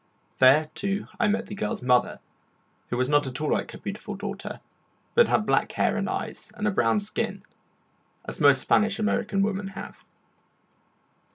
[0.39, 2.17] There, too, I met the girl's mother,
[2.89, 4.59] who was not at all like her beautiful daughter,
[5.13, 7.43] but had black hair and eyes, and a brown skin,
[8.25, 10.03] as most Spanish American women have.